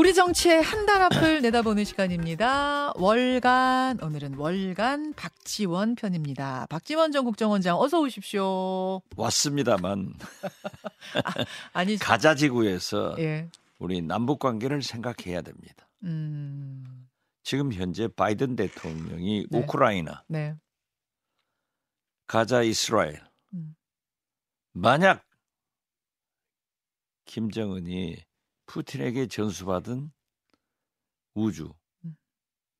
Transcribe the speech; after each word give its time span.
우리 0.00 0.14
정치의 0.14 0.62
한 0.62 0.86
달 0.86 1.02
앞을 1.02 1.42
내다보는 1.44 1.84
시간입니다. 1.84 2.94
월간 2.96 4.00
오늘은 4.02 4.34
월간 4.34 5.12
박지원 5.12 5.94
편입니다. 5.94 6.66
박지원 6.70 7.12
전 7.12 7.26
국정원장 7.26 7.78
어서 7.78 8.00
오십시오. 8.00 9.02
왔습니다만 9.14 10.14
아, 11.74 11.84
니 11.84 11.98
가자 11.98 12.34
지구에서 12.34 13.14
예. 13.18 13.50
우리 13.78 14.00
남북 14.00 14.38
관계를 14.38 14.82
생각해야 14.82 15.42
됩니다. 15.42 15.86
음. 16.04 17.06
지금 17.42 17.70
현재 17.70 18.08
바이든 18.08 18.56
대통령이 18.56 19.48
네. 19.50 19.58
우크라이나, 19.58 20.24
네. 20.28 20.54
가자 22.26 22.62
이스라엘 22.62 23.20
음. 23.52 23.76
만약 24.72 25.26
김정은이 27.26 28.16
푸틴에게 28.70 29.26
전수받은 29.26 30.12
우주 31.34 31.72
음. 32.04 32.16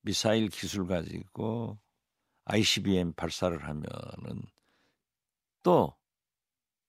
미사일 0.03 0.49
기술 0.49 0.87
가지고 0.87 1.79
ICBM 2.45 3.13
발사를 3.15 3.61
하면은 3.61 4.43
또 5.65 5.95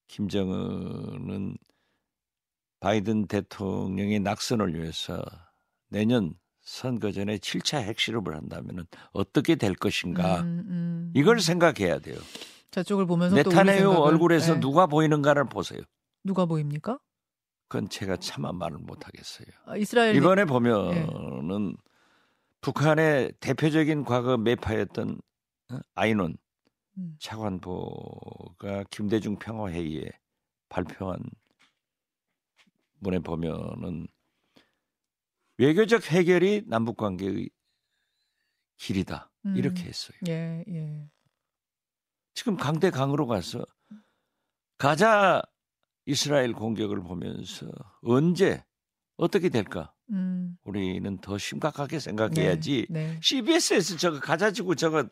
김정은은 0.06 1.56
바이든 2.78 3.26
대통령의 3.26 4.20
낙선을 4.20 4.74
위해서 4.74 5.20
내년 5.88 6.34
선거 6.60 7.10
전에 7.10 7.38
7차 7.38 7.82
핵실험을 7.82 8.36
한다면은 8.36 8.86
어떻게 9.12 9.56
될 9.56 9.74
것인가 9.74 10.42
음, 10.42 10.64
음. 10.68 11.12
이걸 11.16 11.40
생각해야 11.40 11.98
돼요. 11.98 12.18
저쪽을 12.70 13.06
보면서 13.06 13.34
네타네요 13.34 13.90
얼굴에서 13.90 14.56
예. 14.56 14.60
누가 14.60 14.86
보이는가를 14.86 15.48
보세요. 15.48 15.80
누가 16.22 16.46
보입니까? 16.46 16.98
그건 17.72 17.88
제가 17.88 18.18
차마 18.18 18.52
말을 18.52 18.76
못 18.76 19.06
하겠어요. 19.06 19.46
아, 19.64 19.78
이스라엘 19.78 20.14
이번에 20.14 20.44
보면은 20.44 21.74
북한의 22.60 23.32
대표적인 23.40 24.04
과거 24.04 24.36
매파였던 24.36 25.18
어? 25.70 25.78
아이논 25.94 26.36
음. 26.98 27.16
차관보가 27.18 28.84
김대중 28.90 29.38
평화회의에 29.38 30.04
발표한 30.68 31.18
문에 32.98 33.20
보면은 33.20 34.06
외교적 35.56 36.04
해결이 36.10 36.64
남북 36.66 36.98
관계의 36.98 37.48
길이다 38.76 39.30
음. 39.46 39.56
이렇게 39.56 39.84
했어요. 39.84 40.18
예, 40.28 40.62
예. 40.68 41.08
지금 42.34 42.58
강대 42.58 42.90
강으로 42.90 43.26
가서 43.26 43.64
가자 44.76 45.40
이스라엘 46.06 46.52
공격을 46.52 47.00
보면서 47.02 47.66
언제 48.02 48.64
어떻게 49.16 49.48
될까? 49.48 49.92
음. 50.10 50.56
우리는 50.64 51.18
더 51.18 51.38
심각하게 51.38 51.98
생각해야지. 52.00 52.86
네. 52.90 53.06
네. 53.12 53.18
CBS에서 53.22 53.96
저거 53.96 54.20
가자지고 54.20 54.74
저거 54.74 55.06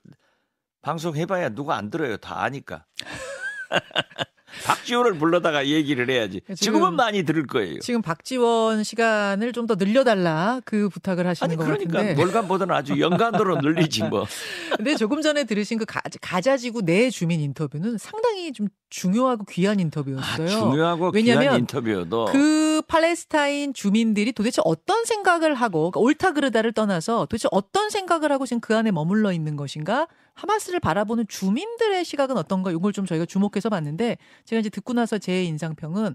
방송해봐야 0.82 1.50
누가 1.50 1.76
안 1.76 1.90
들어요. 1.90 2.16
다 2.16 2.42
아니까. 2.42 2.86
박지호를 4.64 5.14
불러다가 5.18 5.66
얘기를 5.66 6.08
해야지. 6.10 6.40
지금- 6.48 6.54
지금은 6.56 6.94
많이 6.94 7.22
들을 7.24 7.46
거예요. 7.46 7.78
지금 7.80 8.02
박지원 8.02 8.84
시간을 8.84 9.52
좀 9.52 9.66
더 9.66 9.74
늘려달라 9.76 10.60
그 10.64 10.88
부탁을 10.88 11.26
하시는 11.26 11.48
아니 11.48 11.56
것 11.56 11.64
그러니까. 11.64 12.20
월간보다는 12.20 12.74
아주 12.74 12.98
연간으로 12.98 13.60
늘리지 13.60 14.04
뭐. 14.04 14.26
근데 14.76 14.96
조금 14.96 15.20
전에 15.22 15.44
들으신 15.44 15.78
그 15.78 15.84
가, 15.84 16.00
가자지구 16.20 16.82
내 16.82 17.10
주민 17.10 17.40
인터뷰는 17.40 17.98
상당히 17.98 18.52
좀 18.52 18.66
중요하고 18.88 19.44
귀한 19.44 19.78
아, 19.78 19.82
인터뷰였어요. 19.82 20.48
중요하고 20.48 21.10
왜냐면 21.14 21.42
귀한 21.42 21.60
인터뷰여도 21.60 22.24
그 22.32 22.82
팔레스타인 22.88 23.72
주민들이 23.74 24.32
도대체 24.32 24.60
어떤 24.64 25.04
생각을 25.04 25.54
하고 25.54 25.90
그러니까 25.90 26.00
옳다 26.00 26.32
그르다를 26.32 26.72
떠나서 26.72 27.26
도대체 27.26 27.48
어떤 27.52 27.90
생각을 27.90 28.32
하고 28.32 28.46
지금 28.46 28.60
그 28.60 28.74
안에 28.76 28.90
머물러 28.90 29.32
있는 29.32 29.54
것인가 29.56 30.08
하마스를 30.40 30.80
바라보는 30.80 31.26
주민들의 31.28 32.04
시각은 32.04 32.36
어떤가 32.36 32.70
이걸 32.70 32.92
좀 32.92 33.04
저희가 33.06 33.26
주목해서 33.26 33.68
봤는데 33.68 34.16
제가 34.44 34.60
이제 34.60 34.70
듣고 34.70 34.92
나서 34.94 35.18
제 35.18 35.44
인상평은 35.44 36.14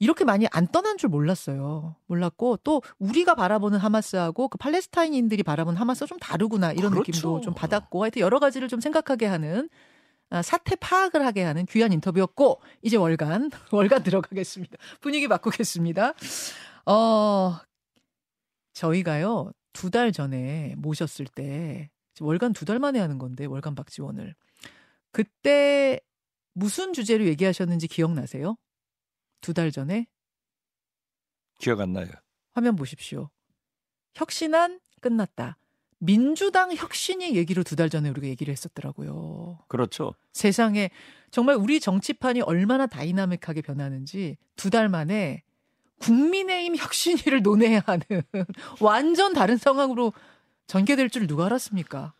이렇게 0.00 0.24
많이 0.24 0.46
안 0.50 0.66
떠난 0.68 0.98
줄 0.98 1.08
몰랐어요. 1.08 1.96
몰랐고 2.06 2.58
또 2.58 2.82
우리가 2.98 3.34
바라보는 3.34 3.78
하마스하고 3.78 4.48
그 4.48 4.58
팔레스타인인들이 4.58 5.42
바라보는 5.42 5.80
하마스가 5.80 6.06
좀 6.06 6.18
다르구나 6.18 6.72
이런 6.72 6.90
그렇죠. 6.92 7.10
느낌도 7.10 7.40
좀 7.40 7.54
받았고 7.54 8.02
하여튼 8.02 8.20
여러 8.20 8.38
가지를 8.38 8.68
좀 8.68 8.80
생각하게 8.80 9.26
하는 9.26 9.68
아, 10.30 10.42
사태 10.42 10.74
파악을 10.74 11.24
하게 11.24 11.42
하는 11.44 11.64
귀한 11.66 11.92
인터뷰였고 11.92 12.60
이제 12.82 12.96
월간 12.96 13.50
월간 13.72 14.02
들어가겠습니다. 14.02 14.76
분위기 15.00 15.28
바꾸겠습니다. 15.28 16.14
어 16.86 17.56
저희가요 18.74 19.52
두 19.72 19.90
달 19.90 20.12
전에 20.12 20.74
모셨을 20.78 21.26
때 21.26 21.90
월간 22.20 22.52
두 22.52 22.64
달 22.64 22.78
만에 22.78 22.98
하는 23.00 23.18
건데 23.18 23.44
월간 23.46 23.74
박지원을 23.74 24.34
그때 25.10 26.00
무슨 26.52 26.92
주제로 26.92 27.24
얘기하셨는지 27.26 27.88
기억나세요? 27.88 28.56
두 29.40 29.52
달 29.54 29.70
전에 29.72 30.06
기억 31.58 31.80
안 31.80 31.92
나요. 31.92 32.08
화면 32.52 32.76
보십시오. 32.76 33.30
혁신안 34.14 34.80
끝났다. 35.00 35.56
민주당 35.98 36.74
혁신이 36.74 37.34
얘기로 37.36 37.62
두 37.62 37.76
달 37.76 37.88
전에 37.90 38.08
우리가 38.10 38.26
얘기를 38.26 38.52
했었더라고요. 38.52 39.58
그렇죠. 39.68 40.14
세상에 40.32 40.90
정말 41.30 41.56
우리 41.56 41.80
정치판이 41.80 42.42
얼마나 42.42 42.86
다이나믹하게 42.86 43.62
변하는지 43.62 44.36
두 44.56 44.70
달 44.70 44.88
만에 44.88 45.42
국민의힘 46.00 46.76
혁신위를 46.76 47.42
논해야 47.42 47.82
하는 47.86 48.02
완전 48.80 49.32
다른 49.32 49.56
상황으로 49.56 50.12
전개될 50.66 51.10
줄 51.10 51.26
누가 51.26 51.46
알았습니까? 51.46 52.14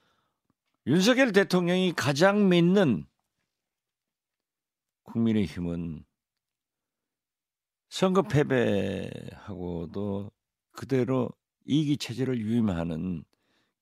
윤석열 0.87 1.33
대통령이 1.33 1.95
가장 1.95 2.49
믿는 2.49 3.07
국민의힘은 5.05 6.05
선거 7.89 8.23
패배하고도 8.23 9.11
그대로 10.73 11.31
이기 11.65 11.97
체제를 11.97 12.39
유임하는 12.39 13.25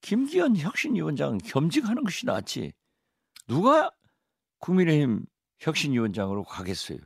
김기현 0.02 0.56
혁신위원장 0.56 1.38
겸직하는 1.38 2.04
것이 2.04 2.26
낫지. 2.26 2.72
누가 3.46 3.90
국민의힘 4.58 5.24
혁신위원장으로 5.60 6.44
가겠어요? 6.44 6.98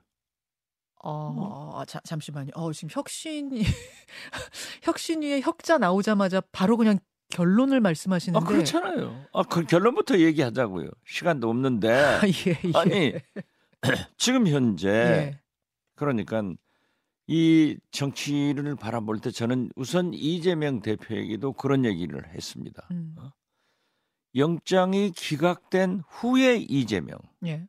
어, 1.03 1.71
아, 1.75 1.85
자, 1.85 2.01
잠시만요. 2.01 2.51
어, 2.55 2.73
지금 2.73 2.89
혁신이 2.91 3.63
혁신위의 4.83 5.43
혁자 5.43 5.79
나오자마자 5.79 6.41
바로 6.53 6.77
그냥 6.77 6.99
결론을 7.29 7.81
말씀하시는데 7.81 8.45
아 8.45 8.49
그렇잖아요. 8.49 9.27
아 9.33 9.43
그 9.43 9.65
결론부터 9.65 10.19
얘기하자고요. 10.19 10.89
시간도 11.07 11.49
없는데 11.51 11.89
아, 11.93 12.21
예, 12.27 12.51
예. 12.51 12.73
아니 12.75 13.13
지금 14.17 14.47
현재 14.47 14.89
예. 14.89 15.41
그러니까 15.95 16.43
이 17.27 17.77
정치를 17.91 18.77
바라볼 18.77 19.21
때 19.21 19.31
저는 19.31 19.71
우선 19.75 20.15
이재명 20.15 20.81
대표에게도 20.81 21.55
그런 21.55 21.85
얘기를 21.85 22.25
했습니다. 22.35 22.87
음, 22.93 23.17
영장이 24.37 25.13
기각된 25.13 26.03
후에 26.09 26.57
이재명 26.57 27.19
예. 27.47 27.67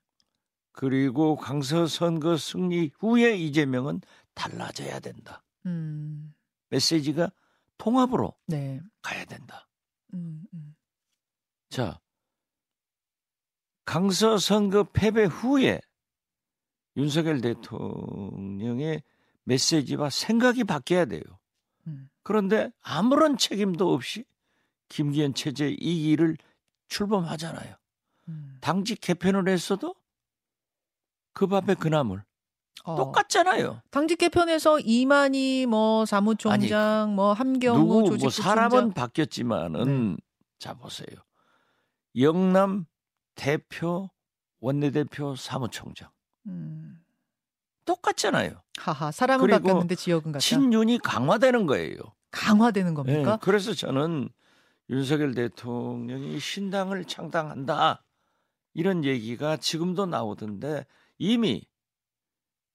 그리고 0.74 1.36
강서 1.36 1.88
선거 1.88 2.38
승리 2.38 2.92
후에 3.00 3.36
이재명은 3.36 4.02
달라져야 4.36 5.00
된다. 5.00 5.44
음, 5.66 6.34
메시지가 6.70 7.32
통합으로 7.78 8.36
네. 8.48 8.82
가야 9.02 9.26
된다. 9.26 9.68
음, 10.14 10.46
음. 10.54 10.76
자, 11.70 12.00
강서 13.86 14.38
선거 14.38 14.84
패배 14.84 15.26
후에 15.26 15.82
윤석열 16.98 17.42
대통령의 17.42 19.04
메시지와 19.44 20.10
생각이 20.10 20.64
바뀌어야 20.64 21.06
돼요. 21.06 21.22
음. 21.88 22.10
그런데 22.24 22.72
아무런 22.82 23.38
책임도 23.38 23.94
없이 23.94 24.26
김기현 24.90 25.34
체제 25.34 25.70
이 25.70 26.04
길을 26.04 26.38
출범하잖아요. 26.90 27.76
음. 28.30 28.58
당직 28.62 29.00
개편을 29.00 29.48
했어도 29.48 29.96
그 31.34 31.48
밥에 31.48 31.76
그 31.76 31.88
나물 31.88 32.24
어, 32.86 32.96
똑같잖아요. 32.96 33.82
당직 33.92 34.18
개편에서 34.18 34.80
이만희 34.80 35.66
뭐 35.68 36.06
사무총장 36.06 37.16
뭐 37.16 37.34
함경호 37.34 37.80
누구 37.80 37.94
뭐 37.94 38.04
조직부총장 38.10 38.44
사람은 38.44 38.94
바뀌었지만은 38.94 40.12
네. 40.12 40.18
자 40.60 40.74
보세요. 40.74 41.08
영남 42.18 42.86
대표 43.36 44.10
원내대표 44.60 45.36
사무총장 45.36 46.10
음. 46.48 47.04
똑같잖아요. 47.86 48.62
하하 48.78 49.12
사람은 49.12 49.48
바뀌었는데 49.48 49.96
지역은 49.96 50.32
같다. 50.34 50.40
친윤이 50.40 51.00
강화되는 51.00 51.66
거예요. 51.66 51.98
강화되는 52.32 52.94
겁니까? 52.94 53.34
예, 53.34 53.38
그래서 53.42 53.74
저는 53.74 54.30
윤석열 54.90 55.34
대통령이 55.34 56.40
신당을 56.40 57.06
창당한다 57.06 58.04
이런 58.74 59.04
얘기가 59.04 59.58
지금도 59.58 60.06
나오던데 60.06 60.86
이미 61.18 61.66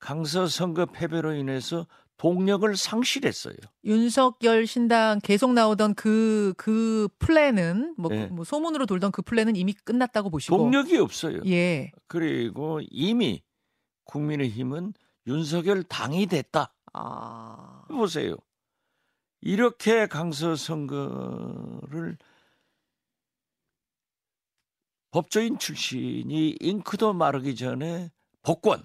강서 0.03 0.49
선거 0.49 0.85
패배로 0.85 1.33
인해서 1.33 1.87
동력을 2.17 2.77
상실했어요. 2.77 3.55
윤석열 3.85 4.67
신당 4.67 5.21
계속 5.23 5.53
나오던 5.53 5.95
그, 5.95 6.55
그 6.57 7.09
플랜은, 7.21 7.95
뭐, 7.97 8.11
네. 8.11 8.27
뭐 8.27 8.45
소문으로 8.45 8.87
돌던 8.87 9.13
그 9.13 9.23
플랜은 9.23 9.55
이미 9.55 9.73
끝났다고 9.73 10.29
보시고. 10.29 10.57
동력이 10.57 10.97
없어요. 10.99 11.41
예. 11.47 11.93
그리고 12.09 12.81
이미 12.91 13.45
국민의힘은 14.07 14.93
윤석열 15.29 15.85
당이 15.85 16.27
됐다. 16.27 16.75
아. 16.93 17.85
보세요. 17.87 18.35
이렇게 19.41 20.09
강서 20.09 20.57
선거를 20.57 22.19
법조인 25.13 25.59
출신이 25.59 26.57
잉크도 26.61 27.13
마르기 27.13 27.55
전에 27.55 28.11
복권 28.43 28.83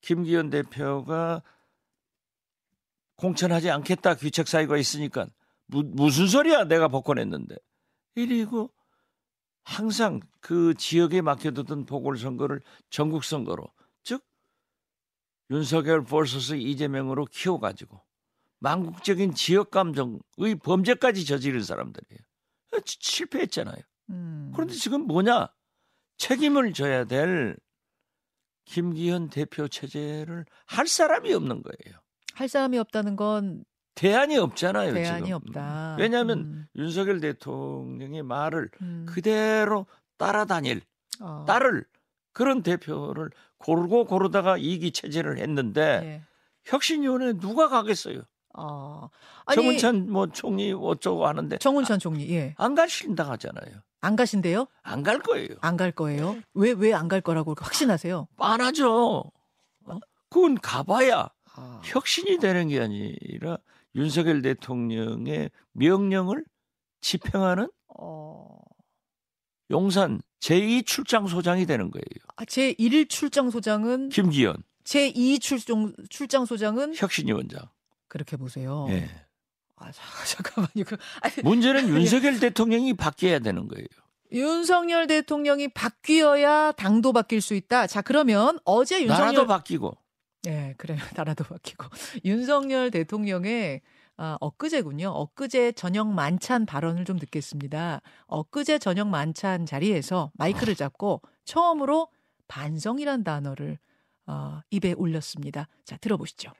김기현 0.00 0.50
대표가 0.50 1.42
공천하지 3.16 3.70
않겠다 3.70 4.14
귀책 4.14 4.46
사유가 4.48 4.76
있으니까 4.76 5.26
무, 5.66 5.82
무슨 5.84 6.28
소리야 6.28 6.64
내가 6.64 6.88
복권했는데 6.88 7.56
이리고 8.14 8.72
항상 9.64 10.20
그 10.40 10.74
지역에 10.74 11.20
맡겨두던 11.20 11.84
보궐선거를 11.86 12.60
전국선거로 12.90 13.70
즉 14.02 14.24
윤석열 15.50 16.04
vs 16.04 16.54
이재명으로 16.56 17.26
키워가지고 17.26 18.00
망국적인 18.60 19.34
지역 19.34 19.70
감정의 19.70 20.56
범죄까지 20.64 21.24
저지른 21.26 21.62
사람들이에요. 21.62 22.20
시- 22.84 22.98
실패했잖아요. 23.00 23.76
음. 24.10 24.50
그런데 24.54 24.74
지금 24.74 25.02
뭐냐? 25.02 25.48
책임을 26.16 26.72
져야 26.72 27.04
될 27.04 27.56
김기현 28.68 29.30
대표 29.30 29.66
체제를 29.66 30.44
할 30.66 30.86
사람이 30.86 31.32
없는 31.32 31.62
거예요. 31.62 31.98
할 32.34 32.48
사람이 32.48 32.78
없다는 32.78 33.16
건 33.16 33.64
대안이 33.94 34.36
없잖아요. 34.36 34.92
대안이 34.94 35.26
지금. 35.26 35.40
없다. 35.42 35.96
왜냐하면 35.98 36.38
음, 36.38 36.66
윤석열 36.76 37.18
대통령의 37.20 38.22
말을 38.22 38.70
음. 38.82 39.06
그대로 39.08 39.86
따라다닐 40.18 40.82
어. 41.20 41.44
따를 41.48 41.84
그런 42.32 42.62
대표를 42.62 43.30
고르고 43.56 44.04
고르다가 44.04 44.56
이기 44.58 44.92
체제를 44.92 45.38
했는데 45.38 46.00
예. 46.04 46.22
혁신위원회 46.64 47.32
누가 47.38 47.68
가겠어요? 47.68 48.22
어. 48.56 49.08
아니, 49.46 49.56
정은찬 49.56 50.10
뭐 50.10 50.26
총리 50.28 50.72
어쩌고 50.72 51.26
하는데 51.26 51.56
정운찬 51.58 51.98
총리, 51.98 52.30
예. 52.34 52.54
안 52.58 52.74
가신다 52.74 53.28
하잖아요. 53.30 53.80
안 54.00 54.16
가신대요? 54.16 54.66
안 54.82 55.02
갈 55.02 55.18
거예요. 55.20 55.48
안 55.60 55.76
갈 55.76 55.92
거예요? 55.92 56.36
왜, 56.54 56.72
왜 56.72 56.92
안 56.92 57.08
갈 57.08 57.20
거라고 57.20 57.54
확신하세요? 57.58 58.28
뻔하죠. 58.36 59.24
어? 59.86 59.98
그건 60.30 60.54
가봐야 60.60 61.28
아. 61.54 61.80
혁신이 61.84 62.38
되는 62.38 62.68
게 62.68 62.80
아니라 62.80 63.58
윤석열 63.94 64.42
대통령의 64.42 65.50
명령을 65.72 66.44
집행하는 67.00 67.68
어. 67.98 68.58
용산 69.70 70.20
제2 70.40 70.86
출장 70.86 71.26
소장이 71.26 71.66
되는 71.66 71.90
거예요. 71.90 72.04
아, 72.36 72.44
제 72.44 72.72
1일 72.74 73.08
출장 73.08 73.50
소장은 73.50 74.08
김기현 74.10 74.56
제2 74.84 75.40
출장 75.40 75.92
출장 76.08 76.44
소장은 76.44 76.94
혁신위원장. 76.96 77.68
그렇게 78.06 78.36
보세요. 78.36 78.86
예. 78.90 79.08
아, 79.80 79.90
자, 79.92 80.02
잠깐만요. 80.26 80.84
그, 80.86 80.96
아니, 81.20 81.34
문제는 81.42 81.88
윤석열 81.88 82.38
대통령이 82.40 82.94
바뀌어야 82.94 83.38
되는 83.38 83.68
거예요. 83.68 83.86
윤석열 84.32 85.06
대통령이 85.06 85.68
바뀌어야 85.68 86.72
당도 86.72 87.12
바뀔 87.12 87.40
수 87.40 87.54
있다. 87.54 87.86
자, 87.86 88.02
그러면 88.02 88.58
어제 88.64 89.00
윤석열 89.02 89.26
나라도 89.26 89.46
바뀌고 89.46 89.96
예, 90.46 90.74
그래요. 90.76 90.98
나라도 91.16 91.44
바뀌고. 91.44 91.86
윤석열 92.24 92.90
대통령의 92.90 93.80
아, 94.16 94.36
엊그제군요. 94.40 95.10
엊그제 95.10 95.72
저녁 95.72 96.12
만찬 96.12 96.66
발언을 96.66 97.04
좀 97.04 97.18
듣겠습니다. 97.18 98.00
엊그제 98.26 98.78
저녁 98.80 99.08
만찬 99.08 99.64
자리에서 99.64 100.32
마이크를 100.34 100.74
잡고 100.74 101.22
처음으로 101.44 102.08
반성이란 102.48 103.22
단어를 103.22 103.78
어, 104.26 104.60
입에 104.70 104.92
올렸습니다. 104.92 105.68
자, 105.84 105.96
들어보시죠. 105.98 106.52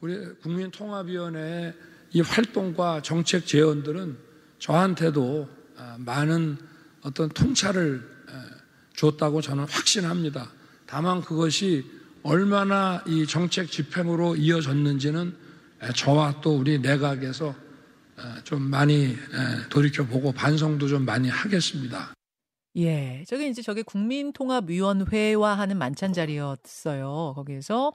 우리 0.00 0.34
국민통합위원회의 0.40 1.74
이 2.14 2.20
활동과 2.20 3.02
정책 3.02 3.44
제언들은 3.44 4.16
저한테도 4.60 5.48
아, 5.76 5.96
많은 5.98 6.56
어떤 7.02 7.28
통찰을 7.28 8.08
에, 8.28 8.32
줬다고 8.96 9.40
저는 9.42 9.64
확신합니다. 9.64 10.48
다만 10.86 11.20
그것이 11.20 11.84
얼마나 12.22 13.02
이 13.06 13.26
정책 13.26 13.68
집행으로 13.68 14.36
이어졌는지는 14.36 15.36
에, 15.82 15.92
저와 15.92 16.40
또 16.40 16.56
우리 16.56 16.78
내각에서 16.78 17.48
에, 17.48 18.44
좀 18.44 18.62
많이 18.62 19.06
에, 19.06 19.16
돌이켜보고 19.68 20.30
반성도 20.30 20.86
좀 20.86 21.04
많이 21.04 21.28
하겠습니다. 21.28 22.14
예, 22.76 23.24
저게 23.26 23.48
이제 23.48 23.60
저게 23.60 23.82
국민통합위원회와 23.82 25.58
하는 25.58 25.78
만찬 25.78 26.12
자리였어요. 26.12 27.32
거기에서 27.34 27.92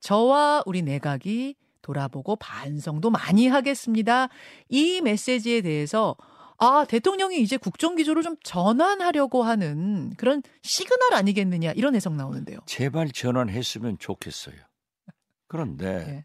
저와 0.00 0.62
우리 0.64 0.80
내각이 0.80 1.54
돌아보고 1.82 2.36
반성도 2.36 3.10
많이 3.10 3.48
하겠습니다. 3.48 4.28
이 4.68 5.00
메시지에 5.00 5.60
대해서 5.62 6.16
아, 6.58 6.84
대통령이 6.88 7.40
이제 7.40 7.56
국정기조를 7.56 8.22
좀 8.22 8.36
전환하려고 8.42 9.44
하는 9.44 10.12
그런 10.16 10.42
시그널 10.62 11.14
아니겠느냐 11.14 11.72
이런 11.72 11.94
해석 11.94 12.14
나오는데요. 12.14 12.58
제발 12.66 13.10
전환했으면 13.10 13.98
좋겠어요. 13.98 14.56
그런데 15.46 15.86
예. 15.86 16.24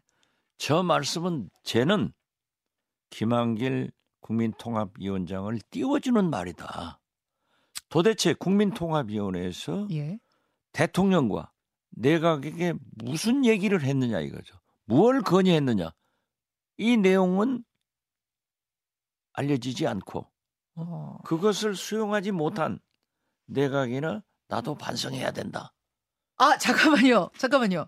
저 0.58 0.82
말씀은 0.82 1.50
쟤는 1.62 2.12
김한길 3.10 3.92
국민통합위원장을 4.20 5.56
띄워주는 5.70 6.30
말이다. 6.30 7.00
도대체 7.88 8.34
국민통합위원회에서 8.34 9.86
예. 9.92 10.18
대통령과 10.72 11.52
내각에게 11.90 12.74
무슨 12.96 13.44
얘기를 13.44 13.80
했느냐 13.82 14.18
이거죠. 14.20 14.56
무엇을 14.86 15.22
건의했느냐. 15.22 15.92
이 16.76 16.96
내용은 16.96 17.64
알려지지 19.32 19.86
않고 19.86 20.26
어. 20.76 21.18
그것을 21.24 21.76
수용하지 21.76 22.32
못한 22.32 22.78
내각이나 23.46 24.22
나도 24.48 24.74
반성해야 24.74 25.32
된다. 25.32 25.72
아, 26.36 26.58
잠깐만요. 26.58 27.30
잠깐만요. 27.38 27.86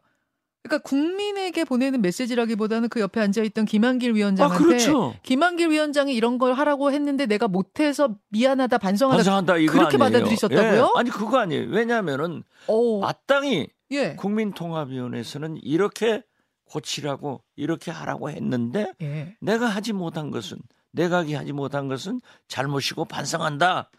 그러니까 0.63 0.89
국민에게 0.89 1.65
보내는 1.65 2.03
메시지라기보다는 2.03 2.89
그 2.89 3.01
옆에 3.01 3.21
앉아 3.21 3.43
있던 3.43 3.67
김한길 3.67 4.11
아, 4.11 4.15
위원장한테 4.15 4.65
그렇죠. 4.65 5.15
김한길 5.23 5.71
위원장이 5.71 6.13
이런 6.15 6.39
걸 6.39 6.55
하라고 6.55 6.91
했는데 6.91 7.27
내가 7.27 7.47
못해서 7.47 8.17
미안하다 8.31 8.79
반성하다 8.79 9.17
반성한다 9.19 9.53
그렇게 9.55 9.79
아니에요. 9.81 9.99
받아들이셨다고요? 9.99 10.83
예. 10.97 11.01
아니 11.01 11.11
그거 11.11 11.39
아니에요. 11.39 11.69
왜냐하면은 11.71 12.43
오, 12.67 13.01
마땅히 13.01 13.69
예. 13.93 14.17
국민통합위원회에서는 14.17 15.59
이렇게 15.63 16.25
고치라고 16.67 17.43
이렇게 17.57 17.91
하라고 17.91 18.31
했는데 18.31 18.93
예. 19.01 19.37
내가 19.41 19.67
하지 19.67 19.93
못한 19.93 20.31
것은 20.31 20.59
내각이 20.93 21.35
하지 21.35 21.53
못한 21.53 21.89
것은 21.89 22.21
잘못이고 22.49 23.05
반성한다. 23.05 23.91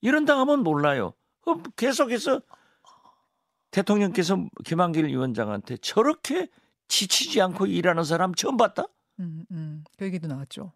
이런 0.00 0.24
당하면 0.24 0.62
몰라요. 0.62 1.14
어, 1.46 1.54
계속해서 1.76 2.40
대통령께서 3.70 4.46
김한길 4.64 5.06
위원장한테 5.06 5.76
저렇게 5.78 6.48
지치지 6.88 7.40
않고 7.40 7.66
일하는 7.66 8.04
사람 8.04 8.34
처음 8.34 8.56
봤다? 8.56 8.84
음, 9.18 9.44
음. 9.50 9.84
그 9.96 10.04
얘기도 10.04 10.28
나왔죠. 10.28 10.72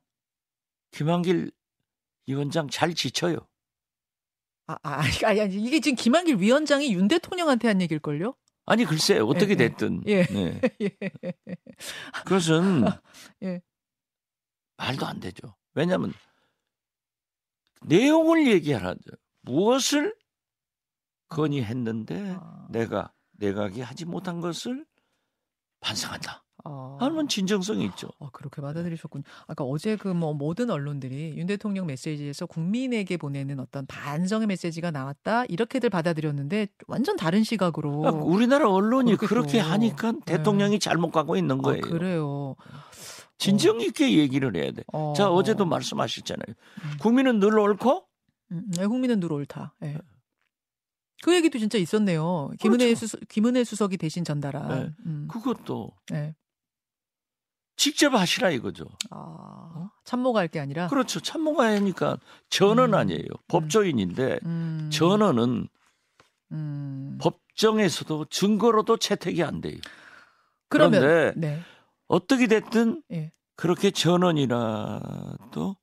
김한길 0.91 1.53
위원장 2.27 2.69
잘 2.69 2.95
지쳐요. 2.95 3.39
아, 4.67 4.77
아, 4.83 5.01
아니, 5.25 5.41
아니, 5.41 5.55
이게 5.55 5.81
지금 5.81 5.97
김한길 5.97 6.39
위원장이 6.41 6.93
윤 6.93 7.09
대통령한테 7.09 7.69
한 7.69 7.81
얘기일걸요? 7.81 8.35
아니 8.69 8.85
글쎄 8.85 9.19
어떻게 9.19 9.49
예, 9.49 9.53
예. 9.53 9.57
됐든 9.57 10.03
예. 10.07 10.27
네. 10.27 10.61
예. 10.83 10.91
그것은 12.25 12.85
예. 13.43 13.63
말도 14.77 15.07
안 15.07 15.21
되죠. 15.21 15.57
왜냐하면 15.75 16.13
내용을 17.83 18.47
얘기하죠. 18.47 19.11
무엇을 19.41 20.15
건의했는데 21.29 22.37
아, 22.39 22.67
내가 22.71 23.15
내각이 23.33 23.81
하지 23.81 24.05
못한 24.05 24.41
것을 24.41 24.85
반성한다. 25.81 26.45
아. 26.65 26.97
하면 27.01 27.29
진정성이 27.29 27.85
있죠. 27.87 28.09
아, 28.21 28.29
그렇게 28.33 28.61
받아들이셨군요. 28.61 29.23
아까 29.47 29.65
어제 29.65 29.97
그 29.97 30.09
뭐 30.19 30.35
모든 30.35 30.71
언론들이 30.71 31.35
윤 31.37 31.47
대통령 31.47 31.87
메시지에서 31.87 32.47
국민에게 32.47 33.17
보내는 33.17 33.61
어떤 33.61 33.87
반성의 33.87 34.47
메시지가 34.49 34.91
나왔다 34.91 35.45
이렇게들 35.47 35.91
받아들였는데 35.91 36.69
완전 36.89 37.17
다른 37.17 37.45
시각으로. 37.45 38.07
아, 38.07 38.11
우리나라 38.11 38.69
언론이 38.71 39.17
그렇게 39.17 39.27
그렇게 39.27 39.63
또. 39.63 39.69
하니까 39.69 40.13
네. 40.13 40.19
대통령이 40.25 40.79
잘못 40.81 41.11
가고 41.11 41.37
있는 41.37 41.59
아, 41.61 41.63
거예요. 41.63 41.81
그래요. 41.83 42.57
진정 43.39 43.81
있게 43.81 44.19
얘기를 44.19 44.55
해야 44.57 44.73
돼. 44.73 44.83
어. 44.93 45.13
자 45.17 45.31
어제도 45.31 45.65
말씀하셨잖아요. 45.65 46.47
음. 46.85 46.91
국민은 47.01 47.39
늘 47.39 47.57
옳고 47.59 48.05
음, 48.51 48.65
네, 48.77 48.87
국민은 48.87 49.21
늘 49.21 49.33
옳다. 49.33 49.75
예. 49.85 49.99
그 51.23 51.35
얘기도 51.35 51.59
진짜 51.59 51.79
있었네요. 51.79 52.51
김은혜 52.61 52.87
그렇죠. 52.87 53.01
수석, 53.07 53.21
김은혜 53.29 53.65
수석이 53.65 53.97
대신 53.97 54.25
전달한. 54.25 54.69
네. 54.69 54.91
음. 55.07 55.29
그것도 55.31 55.91
네. 56.11 56.35
직접 57.79 58.13
하시라 58.15 58.51
이거죠. 58.51 58.85
아, 59.11 59.91
참모가 60.05 60.41
할 60.41 60.49
게 60.49 60.61
아니라. 60.61 60.89
그렇죠. 60.89 61.21
참모가 61.21 61.67
하니까 61.69 62.19
전원 62.51 62.91
음. 62.91 62.95
아니에요. 62.99 63.25
법조인인데 63.47 64.41
음, 64.45 64.91
전원은 64.93 65.69
음. 66.53 67.19
법정에서도 67.21 68.27
증거로도 68.27 68.97
채택이 68.99 69.43
안 69.45 69.61
돼요. 69.61 69.79
그러면 70.69 71.01
그런데 71.01 71.41
네. 71.41 71.61
어떻게 72.09 72.47
됐든 72.47 73.03
예. 73.13 73.33
그렇게 73.57 73.91
전원이라도 73.91 75.77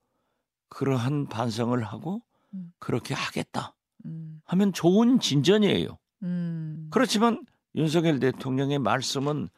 그러한 0.69 1.27
반성을 1.27 1.81
하고 1.83 2.21
음. 2.53 2.73
그렇게 2.79 3.13
하겠다 3.13 3.73
음, 4.05 4.41
하면 4.45 4.73
좋은 4.73 5.19
진전이에요. 5.19 5.97
음. 6.23 6.87
그렇지만 6.91 7.45
윤석열 7.75 8.19
대통령의 8.19 8.79
말씀은 8.79 9.49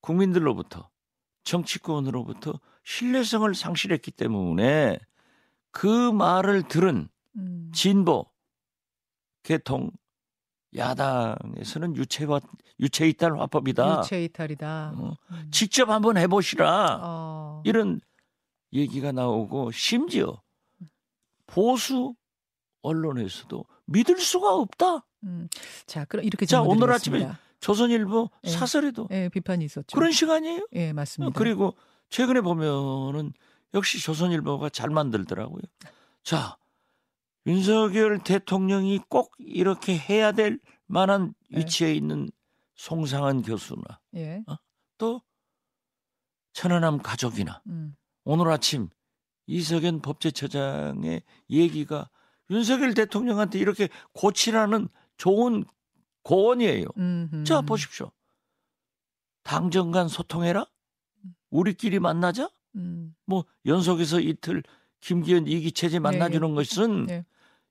국민들로부터 0.00 0.88
정치권으로부터 1.44 2.60
신뢰성을 2.84 3.54
상실했기 3.54 4.10
때문에 4.10 4.98
그 5.70 5.86
말을 6.12 6.64
들은 6.68 7.08
음. 7.36 7.70
진보 7.74 8.26
개통 9.42 9.90
야당에서는 10.76 11.96
유체화 11.96 12.40
유체 12.80 13.08
이탈 13.08 13.38
화법이다. 13.38 14.00
유체 14.00 14.24
이탈이다. 14.24 14.94
어, 14.96 15.16
음. 15.30 15.48
직접 15.50 15.90
한번 15.90 16.16
해보시라. 16.16 17.00
어. 17.02 17.62
이런 17.64 18.00
얘기가 18.72 19.12
나오고 19.12 19.70
심지어 19.72 20.40
보수 21.46 22.14
언론에서도 22.82 23.64
믿을 23.86 24.18
수가 24.18 24.54
없다. 24.54 25.06
음. 25.24 25.48
자, 25.86 26.04
그럼 26.06 26.24
이렇게 26.24 26.46
자, 26.46 26.62
오늘 26.62 26.98
질문드리겠습니다. 26.98 27.38
조선일보 27.62 28.28
예. 28.44 28.50
사설에도 28.50 29.08
예, 29.12 29.28
비판이 29.28 29.64
있었죠. 29.64 29.94
그런 29.94 30.10
시간이에요. 30.10 30.66
예, 30.72 30.92
맞습니다. 30.92 31.38
그리고 31.38 31.74
최근에 32.10 32.40
보면은 32.40 33.32
역시 33.72 34.02
조선일보가 34.02 34.68
잘 34.68 34.90
만들더라고요. 34.90 35.62
자, 36.24 36.58
윤석열 37.46 38.18
대통령이 38.18 39.00
꼭 39.08 39.32
이렇게 39.38 39.96
해야 39.96 40.32
될 40.32 40.58
만한 40.86 41.34
네. 41.50 41.60
위치에 41.60 41.94
있는 41.94 42.28
송상한 42.74 43.42
교수나 43.42 44.00
예. 44.16 44.44
또 44.98 45.22
천안함 46.54 46.98
가족이나 46.98 47.62
음. 47.68 47.94
오늘 48.24 48.50
아침 48.50 48.88
이석연 49.46 50.02
법제처장의 50.02 51.22
얘기가 51.48 52.10
윤석열 52.50 52.94
대통령한테 52.94 53.60
이렇게 53.60 53.88
고치라는 54.14 54.88
좋은 55.16 55.64
고언이에요. 56.22 56.86
음. 56.98 57.44
자, 57.46 57.60
보십시오. 57.60 58.10
당정 59.42 59.90
간 59.90 60.08
소통해라? 60.08 60.66
우리끼리 61.50 61.98
만나자? 61.98 62.50
음. 62.76 63.14
뭐, 63.26 63.44
연속해서 63.66 64.20
이틀 64.20 64.62
김기현 65.00 65.46
이기체제 65.46 65.98
만나주는 65.98 66.54
것은 66.54 67.06
네. 67.06 67.24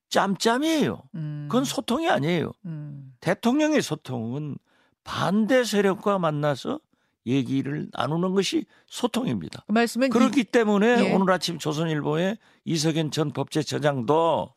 짬짬이에요. 0.10 1.02
음. 1.16 1.48
그건 1.50 1.64
소통이 1.64 2.10
아니에요. 2.10 2.52
음. 2.66 3.14
대통령의 3.22 3.82
소통은 3.82 4.58
반대 5.04 5.64
세력과 5.64 6.20
만나서 6.20 6.80
얘기를 7.26 7.88
나누는 7.94 8.34
것이 8.34 8.66
소통입니다. 8.88 9.64
그 9.68 9.72
말씀은 9.72 10.10
그렇기 10.10 10.44
때문에 10.46 11.06
예. 11.06 11.14
오늘 11.14 11.32
아침 11.32 11.60
조선일보에 11.60 12.38
이석연 12.66 13.12
전 13.12 13.32
법제처장도 13.32 14.54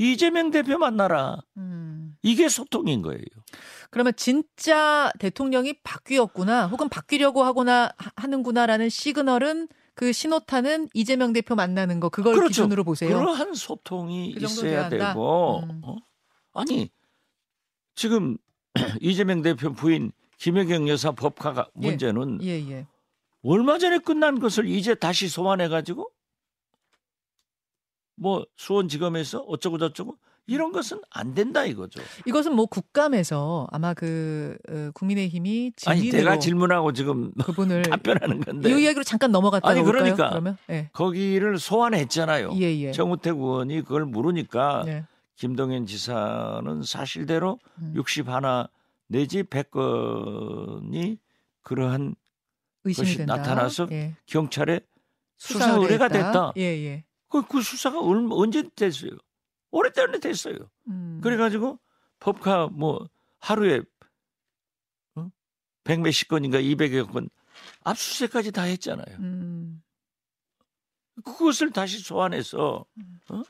이재명 0.00 0.50
대표 0.50 0.78
만나라. 0.78 1.36
이, 1.56 1.60
음. 1.60 2.16
이게 2.22 2.48
소통인 2.48 3.02
거예요. 3.02 3.20
그러면 3.90 4.14
진짜 4.16 5.12
대통령이 5.18 5.74
바뀌었구나 5.82 6.66
혹은 6.68 6.88
바뀌려고 6.88 7.42
하거나 7.42 7.92
하- 7.98 8.10
하는구나라는 8.16 8.88
시그널은 8.88 9.68
그 9.94 10.12
신호탄은 10.12 10.88
이재명 10.94 11.34
대표 11.34 11.54
만나는 11.54 12.00
거 12.00 12.08
그걸 12.08 12.34
그렇죠. 12.34 12.48
기준으로 12.48 12.84
보세요. 12.84 13.18
그러한 13.18 13.52
소통이 13.54 14.34
그 14.34 14.44
있어야? 14.44 14.88
되고 14.88 15.60
음. 15.64 15.80
어? 15.84 15.96
아니 16.54 16.90
지금 17.94 18.38
이재명 19.02 19.42
대표 19.42 19.72
부인 19.74 20.12
김혜경 20.38 20.88
여사 20.88 21.12
법화가 21.12 21.68
예. 21.82 21.88
문제는 21.88 22.38
예, 22.42 22.70
예. 22.70 22.86
얼마 23.42 23.76
전에 23.76 23.98
끝난 23.98 24.38
것을 24.40 24.66
이제 24.66 24.94
다시 24.94 25.28
소환해 25.28 25.68
가지고 25.68 26.10
뭐 28.20 28.46
수원지검에서 28.56 29.40
어쩌고 29.40 29.78
저쩌고 29.78 30.16
이런 30.46 30.72
것은 30.72 31.00
안 31.10 31.34
된다 31.34 31.64
이거죠. 31.64 32.00
이것은 32.26 32.54
뭐 32.54 32.66
국감에서 32.66 33.68
아마 33.70 33.94
그 33.94 34.58
어, 34.68 34.90
국민의힘이 34.94 35.72
아니 35.86 36.10
내가 36.10 36.38
질문하고 36.38 36.92
지금 36.92 37.32
그분을 37.44 37.82
답변하는 37.88 38.40
건데 38.40 38.68
이 38.70 38.82
이야기로 38.82 39.04
잠깐 39.04 39.32
넘어갔다가 39.32 39.70
아니? 39.70 39.82
그러니까. 39.82 40.28
그러면 40.28 40.58
예. 40.68 40.90
거기를 40.92 41.58
소환했잖아요. 41.58 42.52
예, 42.56 42.78
예. 42.78 42.92
정우택 42.92 43.36
의원이 43.36 43.82
그걸 43.82 44.04
물으니까 44.04 44.84
예. 44.88 45.04
김동연 45.36 45.86
지사는 45.86 46.82
사실대로 46.82 47.58
음. 47.78 47.92
60 47.96 48.28
하나 48.28 48.68
내지 49.06 49.42
100건이 49.44 51.18
그러한 51.62 52.14
의심이 52.84 53.06
것이 53.06 53.16
된다. 53.18 53.36
나타나서 53.36 53.88
예. 53.92 54.14
경찰에 54.26 54.80
수사 55.36 55.74
의뢰가 55.76 56.08
됐다. 56.08 56.52
예, 56.58 56.62
예. 56.62 57.04
그, 57.30 57.42
그 57.46 57.62
수사가 57.62 58.00
얼, 58.00 58.28
언제 58.32 58.68
됐어요? 58.74 59.12
오래전에 59.70 60.18
됐어요. 60.18 60.56
음. 60.88 61.20
그래가지고 61.22 61.78
법카 62.18 62.66
뭐 62.72 63.08
하루에 63.38 63.82
어? 65.14 65.30
100 65.84 66.00
몇십 66.00 66.28
건인가 66.28 66.58
200여 66.58 67.10
건 67.10 67.30
압수수색까지 67.84 68.52
다 68.52 68.62
했잖아요. 68.62 69.16
음. 69.20 69.82
그것을 71.24 71.70
다시 71.70 71.98
소환해서 72.00 72.84
어? 73.30 73.42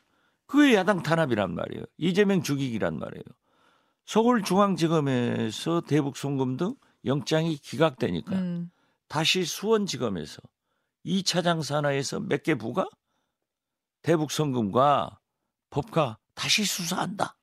그게 0.47 0.75
야당 0.75 1.03
탄압이란 1.03 1.55
말이에요. 1.55 1.85
이재명 1.97 2.43
죽이기란 2.43 2.99
말이에요. 2.99 3.25
서울중앙지검에서 4.07 5.83
대북 5.83 6.17
송금 6.17 6.57
등 6.57 6.75
영장이 7.05 7.57
기각되니까 7.57 8.37
음. 8.37 8.71
다시 9.09 9.45
수원지검에서 9.45 10.43
2차 11.07 11.43
장 11.43 11.63
산하에서 11.63 12.21
몇 12.21 12.43
개 12.43 12.55
부가 12.57 12.87
대북 14.03 14.31
송금과 14.31 15.19
법과 15.71 16.19
다시 16.35 16.65
수사한다. 16.65 17.37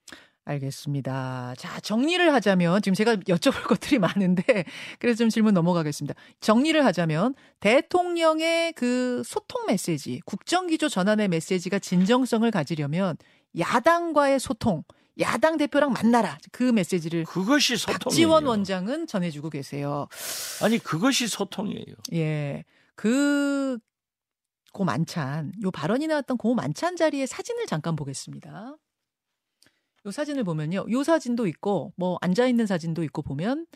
알겠습니다. 0.44 1.54
자, 1.58 1.78
정리를 1.80 2.32
하자면 2.32 2.80
지금 2.80 2.94
제가 2.94 3.16
여쭤볼 3.16 3.64
것들이 3.68 3.98
많은데 3.98 4.64
그래서 4.98 5.18
좀 5.18 5.28
질문 5.28 5.54
넘어가겠습니다. 5.54 6.14
정리를 6.40 6.82
하자면 6.86 7.34
대통령의 7.60 8.72
그 8.72 9.22
소통 9.24 9.66
메시지, 9.66 10.20
국정 10.24 10.66
기조 10.66 10.88
전환의 10.88 11.28
메시지가 11.28 11.78
진정성을 11.78 12.50
가지려면 12.50 13.16
야당과의 13.58 14.40
소통, 14.40 14.84
야당 15.20 15.56
대표랑 15.58 15.92
만나라. 15.92 16.38
그 16.52 16.62
메시지를 16.62 17.24
그것이 17.24 17.76
소통이에요. 17.76 17.98
박지원 18.04 18.46
원장은 18.46 19.06
전해주고 19.06 19.50
계세요. 19.50 20.06
아니 20.62 20.78
그것이 20.78 21.28
소통이에요. 21.28 21.94
예. 22.14 22.64
그, 22.94 23.78
고 24.78 24.84
만찬, 24.84 25.52
요 25.64 25.70
발언이 25.72 26.06
나왔던 26.06 26.36
고 26.38 26.54
만찬 26.54 26.94
자리의 26.94 27.26
사진을 27.26 27.66
잠깐 27.66 27.96
보겠습니다. 27.96 28.76
요 30.06 30.10
사진을 30.10 30.44
보면요. 30.44 30.86
요 30.88 31.02
사진도 31.02 31.48
있고, 31.48 31.92
뭐, 31.96 32.16
앉아있는 32.20 32.66
사진도 32.66 33.02
있고 33.02 33.22
보면, 33.22 33.66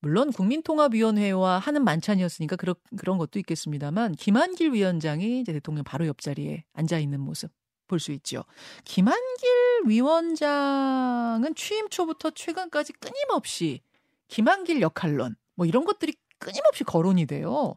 물론 0.00 0.32
국민통합위원회와 0.32 1.58
하는 1.58 1.84
만찬이었으니까 1.84 2.56
그런, 2.56 2.74
그런 2.96 3.18
것도 3.18 3.38
있겠습니다만, 3.40 4.12
김한길 4.14 4.72
위원장이 4.72 5.40
이제 5.40 5.52
대통령 5.52 5.84
바로 5.84 6.06
옆자리에 6.06 6.64
앉아있는 6.72 7.20
모습 7.20 7.52
볼 7.86 8.00
수 8.00 8.12
있죠. 8.12 8.44
김한길 8.84 9.82
위원장은 9.86 11.54
취임 11.56 11.88
초부터 11.90 12.30
최근까지 12.30 12.94
끊임없이 12.94 13.82
김한길 14.28 14.80
역할론, 14.80 15.36
뭐 15.56 15.66
이런 15.66 15.84
것들이 15.84 16.14
끊임없이 16.38 16.84
거론이 16.84 17.26
돼요. 17.26 17.74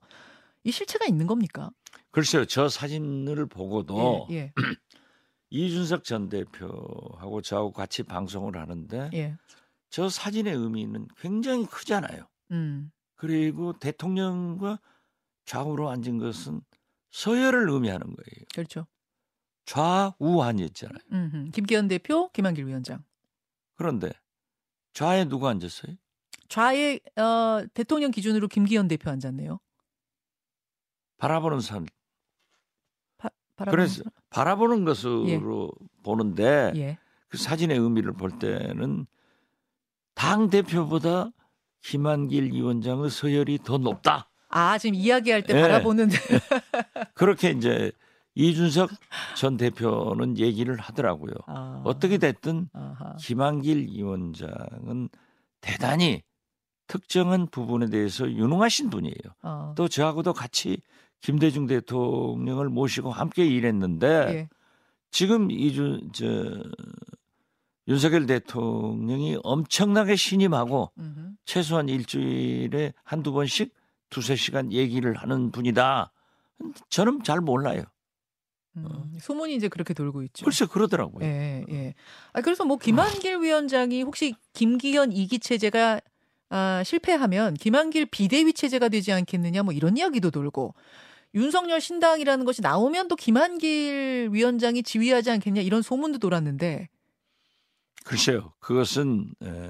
이 0.64 0.72
실체가 0.72 1.06
있는 1.06 1.28
겁니까? 1.28 1.72
글쎄요, 2.12 2.46
저 2.46 2.68
사진을 2.70 3.46
보고도 3.48 4.28
예, 4.32 4.36
예, 4.36 4.54
이준석 5.50 6.04
전 6.04 6.30
대표하고 6.30 7.42
저하고 7.42 7.72
같이 7.72 8.04
방송을 8.04 8.58
하는데 8.58 9.10
예. 9.14 9.38
저 9.90 10.10
사진의 10.10 10.54
의미는 10.54 11.08
굉장히 11.18 11.66
크잖아요. 11.66 12.28
음, 12.52 12.92
그리고 13.16 13.74
대통령과 13.80 14.80
좌우로 15.46 15.90
앉은 15.90 16.18
것은 16.18 16.62
서열을 17.12 17.70
의미하는 17.70 18.08
거예요. 18.08 18.46
그렇죠. 18.54 18.88
좌우한이었잖아요. 19.66 21.00
음, 21.12 21.52
김기현 21.54 21.88
대표, 21.88 22.30
김한길 22.32 22.68
위원장. 22.68 23.04
그런데 23.76 24.12
좌에 24.94 25.26
누가 25.26 25.50
앉았어요? 25.50 25.96
좌에 26.50 27.00
어, 27.16 27.66
대통령 27.74 28.12
기준으로 28.12 28.48
김기현 28.48 28.88
대표 28.88 29.10
앉았네요. 29.10 29.60
바라보는 31.18 31.62
사람. 31.62 31.86
바, 33.66 33.72
그래서? 33.72 34.04
바라보는 34.30 34.86
것으로 34.86 35.72
보는데 36.04 36.72
예, 36.76 36.98
그 37.28 37.38
사진의 37.38 37.78
의미를 37.78 38.14
볼 38.14 38.38
때는 38.40 39.06
당 40.14 40.50
대표보다 40.50 41.32
김한길 41.84 42.54
위원장의 42.54 43.10
서열이 43.10 43.60
더 43.64 43.78
높다. 43.78 44.30
아, 44.50 44.78
지금 44.78 44.96
이야기할 44.96 45.44
때 45.44 45.56
예. 45.58 45.62
바라보는 45.62 46.10
그렇게 47.16 47.52
이제 47.52 47.92
이준석 48.36 48.90
전 49.38 49.58
대표는 49.58 50.38
얘기를 50.38 50.78
하더라고요. 50.78 51.34
아. 51.48 51.82
어떻게 51.86 52.18
됐든 52.18 52.70
아하. 52.74 53.16
김한길 53.20 53.88
위원장은 53.90 55.10
대단히 55.60 56.22
특정한 56.88 57.48
부분에 57.48 57.90
대해서 57.90 58.30
유능하신 58.30 58.90
분이에요. 58.90 59.16
어. 59.44 59.74
또 59.78 59.88
저하고도 59.88 60.34
같이 60.34 60.82
김대중 61.22 61.68
대통령을 61.68 62.70
모시고 62.70 63.12
함께 63.12 63.46
일했는데 63.46 64.08
예. 64.08 64.50
지금 65.12 65.52
이준 65.52 66.12
저 66.14 66.26
윤석열 67.88 68.26
대통령이 68.26 69.38
엄청나게 69.44 70.16
신임하고 70.16 70.92
음흠. 70.98 71.32
최소한 71.46 71.90
일주일에 71.90 72.94
한두 73.04 73.32
번씩 73.32 73.74
두세 74.10 74.36
시간 74.36 74.72
얘기를 74.72 75.16
하는 75.16 75.52
분이다. 75.52 76.12
저는 76.90 77.24
잘 77.24 77.40
몰라요. 77.40 77.84
음, 78.78 79.18
소문이 79.20 79.56
이제 79.56 79.68
그렇게 79.68 79.94
돌고 79.94 80.24
있죠. 80.24 80.46
글쎄 80.46 80.66
그러더라고요. 80.66 81.26
예, 81.26 81.66
예. 81.70 81.94
아, 82.32 82.42
그래서 82.42 82.64
뭐 82.64 82.78
김한길 82.78 83.42
위원장이 83.42 84.04
혹시 84.04 84.36
김기현 84.54 85.12
이기 85.12 85.40
체제가 85.40 86.00
아, 86.50 86.84
실패하면 86.86 87.56
김한길 87.56 88.06
비대위 88.08 88.54
체제가 88.54 88.90
되지 88.90 89.12
않겠느냐 89.12 89.64
뭐 89.64 89.74
이런 89.74 89.98
이야기도 89.98 90.32
돌고 90.32 90.74
윤석열 91.34 91.80
신당이라는 91.80 92.46
것이 92.46 92.62
나오면 92.62 93.08
또 93.08 93.16
김한길 93.16 94.30
위원장이 94.32 94.84
지휘하지 94.84 95.32
않겠냐 95.32 95.62
이런 95.62 95.82
소문도 95.82 96.20
돌았는데 96.20 96.90
글쎄요. 98.04 98.54
그것은 98.60 99.32
에, 99.44 99.70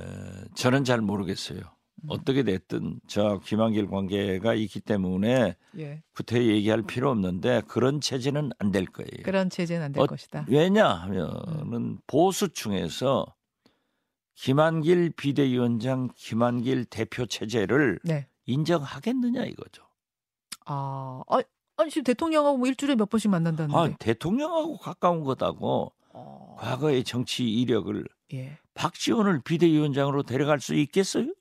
저는 0.55 0.83
잘 0.85 1.01
모르겠어요. 1.01 1.59
음. 1.59 2.07
어떻게 2.07 2.43
됐든 2.43 2.99
저 3.07 3.39
김한길 3.43 3.87
관계가 3.87 4.53
있기 4.55 4.79
때문에 4.79 5.55
예. 5.77 6.01
구태 6.15 6.43
얘기할 6.43 6.81
필요 6.83 7.11
없는데 7.11 7.61
그런 7.67 7.99
체제는 8.01 8.51
안 8.57 8.71
될 8.71 8.85
거예요. 8.85 9.23
그런 9.23 9.49
체제는 9.49 9.85
안될 9.87 10.01
어, 10.01 10.05
것이다. 10.07 10.45
왜냐하면은 10.49 11.99
보수층에서 12.07 13.25
김한길 14.35 15.11
비대위원장, 15.11 16.09
김한길 16.15 16.85
대표 16.85 17.25
체제를 17.27 17.99
네. 18.03 18.27
인정하겠느냐 18.45 19.45
이거죠. 19.45 19.83
아, 20.65 21.21
아, 21.27 21.41
아니 21.77 21.89
지금 21.89 22.03
대통령하고 22.03 22.57
뭐 22.57 22.67
일주일에 22.67 22.95
몇 22.95 23.09
번씩 23.09 23.31
만난다는데. 23.31 23.77
아, 23.77 23.95
대통령하고 23.97 24.77
가까운 24.77 25.23
거다고 25.23 25.91
어, 26.13 26.55
과거의 26.59 27.03
정치 27.03 27.49
이력을 27.49 28.05
예. 28.33 28.57
박지원을 28.73 29.41
비대위원장으로 29.41 30.23
데려갈 30.23 30.59
수 30.59 30.75
있겠어요? 30.75 31.33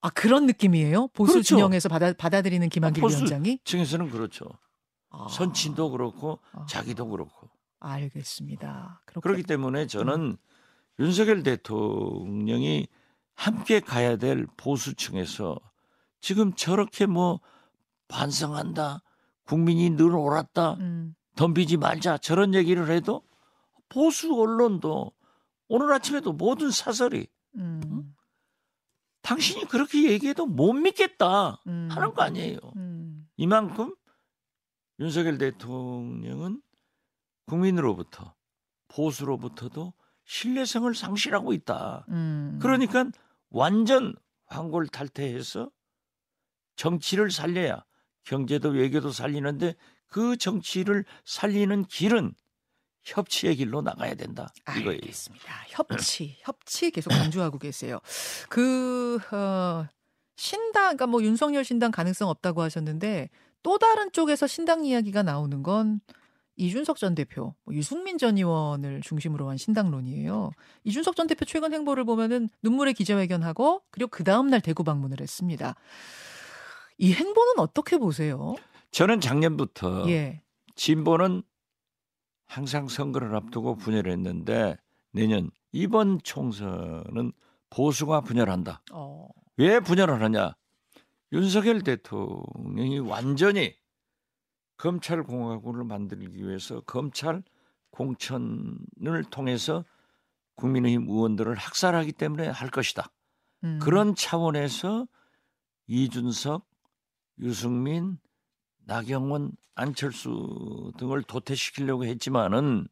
아 0.00 0.10
그런 0.10 0.46
느낌이에요? 0.46 1.08
보수 1.08 1.34
그렇죠. 1.34 1.56
진영에서 1.56 1.88
받아 1.88 2.12
받아들이는 2.12 2.68
김한길 2.68 3.04
아, 3.04 3.08
위원장이 3.08 3.58
층에서는 3.64 4.10
그렇죠. 4.10 4.46
아, 5.10 5.26
선친도 5.28 5.90
그렇고 5.90 6.38
아. 6.52 6.64
자기도 6.66 7.08
그렇고. 7.08 7.48
알겠습니다. 7.80 9.02
그렇게 9.04 9.22
그렇기 9.22 9.42
때문에 9.42 9.86
저는 9.86 10.36
윤석열 10.98 11.42
대통령이 11.42 12.86
함께 13.34 13.80
가야 13.80 14.16
될 14.16 14.46
보수층에서 14.56 15.58
지금 16.20 16.54
저렇게 16.54 17.06
뭐 17.06 17.40
반성한다, 18.08 19.02
국민이 19.44 19.90
늘 19.90 20.14
옳았다, 20.14 20.74
음, 20.74 21.14
덤비지 21.36 21.76
말자 21.76 22.18
저런 22.18 22.54
얘기를 22.54 22.90
해도 22.90 23.22
보수 23.88 24.34
언론도 24.34 25.12
오늘 25.68 25.92
아침에도 25.92 26.32
모든 26.32 26.70
사설이 26.70 27.26
음, 27.56 28.14
당신이 29.22 29.66
그렇게 29.66 30.10
얘기해도 30.10 30.46
못 30.46 30.72
믿겠다 30.72 31.60
음. 31.66 31.88
하는 31.90 32.14
거 32.14 32.22
아니에요. 32.22 32.58
음, 32.76 33.28
이만큼 33.36 33.94
윤석열 34.98 35.38
대통령은 35.38 36.62
국민으로부터 37.46 38.34
보수로부터도 38.88 39.92
신뢰성을 40.24 40.92
상실하고 40.94 41.52
있다. 41.52 42.06
음. 42.08 42.58
그러니까 42.60 43.04
완전 43.50 44.14
황골 44.46 44.88
탈퇴해서 44.88 45.70
정치를 46.76 47.30
살려야 47.30 47.84
경제도 48.26 48.68
외교도 48.68 49.12
살리는데 49.12 49.74
그 50.08 50.36
정치를 50.36 51.04
살리는 51.24 51.84
길은 51.86 52.34
협치의 53.04 53.56
길로 53.56 53.82
나가야 53.82 54.14
된다. 54.14 54.52
이거예요. 54.76 54.98
알겠습니다. 55.00 55.46
협치, 55.68 56.36
협치 56.40 56.90
계속 56.90 57.10
강조하고 57.10 57.58
계세요. 57.58 58.00
그 58.48 59.18
어, 59.30 59.86
신당, 60.34 60.96
그러니까 60.96 61.06
뭐 61.06 61.22
윤석열 61.22 61.64
신당 61.64 61.92
가능성 61.92 62.28
없다고 62.28 62.62
하셨는데 62.62 63.30
또 63.62 63.78
다른 63.78 64.10
쪽에서 64.12 64.46
신당 64.46 64.84
이야기가 64.84 65.22
나오는 65.22 65.62
건 65.62 66.00
이준석 66.56 66.96
전 66.96 67.14
대표, 67.14 67.54
뭐 67.64 67.74
유승민 67.74 68.18
전 68.18 68.38
의원을 68.38 69.02
중심으로 69.02 69.48
한 69.48 69.56
신당론이에요. 69.56 70.50
이준석 70.84 71.14
전 71.14 71.26
대표 71.26 71.44
최근 71.44 71.72
행보를 71.74 72.04
보면은 72.04 72.48
눈물의 72.62 72.94
기자회견하고 72.94 73.82
그리고 73.90 74.08
그 74.08 74.24
다음 74.24 74.48
날 74.48 74.60
대구 74.60 74.82
방문을 74.82 75.20
했습니다. 75.20 75.76
이 76.98 77.12
행보는 77.12 77.58
어떻게 77.58 77.98
보세요? 77.98 78.54
저는 78.90 79.20
작년부터 79.20 80.08
예. 80.08 80.42
진보는 80.74 81.42
항상 82.46 82.88
선거를 82.88 83.34
앞두고 83.34 83.76
분열을 83.76 84.12
했는데 84.12 84.76
내년 85.12 85.50
이번 85.72 86.20
총선은 86.22 87.32
보수가 87.70 88.22
분열한다. 88.22 88.82
어. 88.92 89.28
왜 89.56 89.80
분열을 89.80 90.22
하냐? 90.22 90.54
윤석열 91.32 91.82
대통령이 91.82 93.00
완전히 93.00 93.74
검찰 94.76 95.22
공화국을 95.22 95.84
만들기 95.84 96.46
위해서 96.46 96.80
검찰 96.82 97.42
공천을 97.90 99.24
통해서 99.30 99.84
국민의힘 100.56 101.08
의원들을 101.08 101.54
학살하기 101.54 102.12
때문에 102.12 102.48
할 102.48 102.70
것이다. 102.70 103.10
음. 103.64 103.78
그런 103.82 104.14
차원에서 104.14 105.06
이준석, 105.86 106.66
유승민, 107.40 108.18
나경원, 108.84 109.52
안철수 109.74 110.92
등을 110.98 111.22
도태시키려고 111.22 112.04
했지만은 112.04 112.86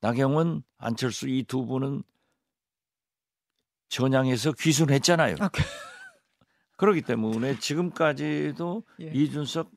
나경원, 0.00 0.62
안철수 0.78 1.28
이 1.28 1.44
두 1.44 1.66
분은 1.66 2.02
전향해서 3.88 4.52
귀순했잖아요. 4.52 5.36
아, 5.40 5.48
그- 5.48 5.62
그렇기 6.76 7.02
때문에 7.02 7.58
지금까지도 7.58 8.84
예. 9.00 9.06
이준석, 9.12 9.70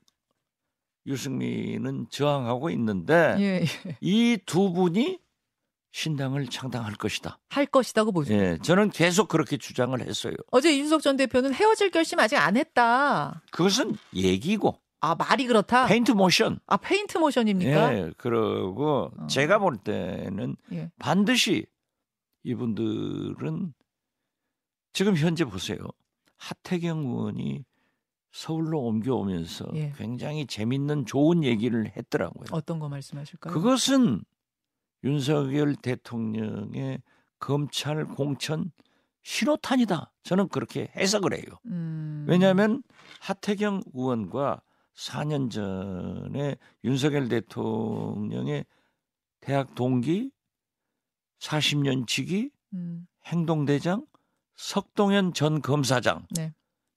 유승민은 1.06 2.06
저항하고 2.10 2.70
있는데 2.70 3.36
예, 3.40 3.64
예. 3.86 3.98
이두 4.00 4.72
분이 4.72 5.18
신당을 5.92 6.46
창당할 6.46 6.94
것이다. 6.94 7.38
할 7.50 7.66
것이다고 7.66 8.12
보죠. 8.12 8.32
예, 8.34 8.58
저는 8.62 8.90
계속 8.90 9.28
그렇게 9.28 9.58
주장을 9.58 9.98
했어요. 10.00 10.34
어제 10.50 10.72
이준석 10.74 11.02
전 11.02 11.16
대표는 11.16 11.52
헤어질 11.54 11.90
결심 11.90 12.18
아직 12.18 12.36
안 12.36 12.56
했다. 12.56 13.42
그것은 13.50 13.96
얘기고 14.14 14.78
아 15.00 15.14
말이 15.14 15.46
그렇다. 15.46 15.86
페인트 15.86 16.12
모션. 16.12 16.60
아 16.66 16.76
페인트 16.78 17.18
모션입니까? 17.18 17.94
예, 17.98 18.10
그러고 18.16 19.10
어. 19.16 19.26
제가 19.26 19.58
볼 19.58 19.76
때는 19.76 20.56
예. 20.72 20.90
반드시 20.98 21.66
이분들은 22.44 23.74
지금 24.94 25.16
현재 25.16 25.44
보세요. 25.44 25.78
하태경 26.38 27.00
의원이 27.00 27.64
서울로 28.32 28.80
옮겨오면서 28.80 29.66
예. 29.74 29.92
굉장히 29.96 30.46
재밌는 30.46 31.04
좋은 31.04 31.44
얘기를 31.44 31.92
했더라고요. 31.96 32.46
어떤 32.52 32.78
거 32.78 32.88
말씀하실까요? 32.88 33.52
그것은 33.52 34.22
윤석열 35.04 35.74
대통령의 35.76 37.02
검찰 37.38 38.04
공천 38.04 38.70
신호탄이다. 39.22 40.12
저는 40.22 40.48
그렇게 40.48 40.90
해석을 40.96 41.34
해요. 41.34 41.44
음, 41.66 42.24
왜냐하면 42.28 42.82
하태경 43.20 43.82
의원과 43.94 44.62
4년 44.94 45.50
전에 45.50 46.56
윤석열 46.84 47.28
대통령의 47.28 48.64
대학 49.40 49.74
동기 49.74 50.30
40년 51.38 52.06
지기 52.06 52.50
음, 52.74 53.06
행동대장 53.26 54.06
석동현 54.54 55.34
전 55.34 55.60
검사장 55.62 56.26
네. 56.30 56.52